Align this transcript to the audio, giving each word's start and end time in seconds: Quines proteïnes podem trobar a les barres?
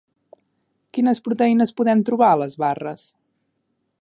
Quines 0.97 1.21
proteïnes 1.27 1.75
podem 1.81 2.03
trobar 2.09 2.33
a 2.33 2.43
les 2.45 2.61
barres? 2.65 3.09